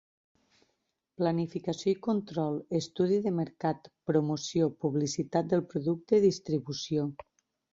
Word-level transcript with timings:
Planificació 1.21 1.91
i 1.95 1.99
control, 2.07 2.57
estudi 2.81 3.19
de 3.27 3.35
mercat, 3.41 3.85
promoció, 4.13 4.71
publicitat 4.87 5.53
del 5.55 5.65
producte, 5.75 6.23
distribució. 6.29 7.07